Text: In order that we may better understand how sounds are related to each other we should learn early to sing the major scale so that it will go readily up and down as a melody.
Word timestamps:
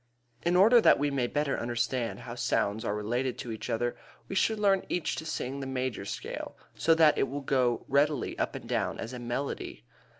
In 0.41 0.55
order 0.55 0.81
that 0.81 0.97
we 0.97 1.11
may 1.11 1.27
better 1.27 1.59
understand 1.59 2.21
how 2.21 2.33
sounds 2.33 2.83
are 2.83 2.95
related 2.95 3.37
to 3.37 3.51
each 3.51 3.69
other 3.69 3.95
we 4.27 4.33
should 4.35 4.57
learn 4.57 4.79
early 4.89 5.01
to 5.01 5.25
sing 5.27 5.59
the 5.59 5.67
major 5.67 6.05
scale 6.05 6.57
so 6.73 6.95
that 6.95 7.19
it 7.19 7.27
will 7.27 7.41
go 7.41 7.85
readily 7.87 8.35
up 8.39 8.55
and 8.55 8.67
down 8.67 8.97
as 8.99 9.13
a 9.13 9.19
melody. 9.19 9.85